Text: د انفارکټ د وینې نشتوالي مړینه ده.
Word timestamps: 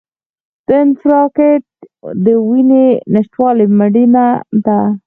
د 0.67 0.69
انفارکټ 0.83 1.63
د 2.25 2.27
وینې 2.47 2.87
نشتوالي 3.13 3.65
مړینه 3.77 4.25
ده. 4.65 4.79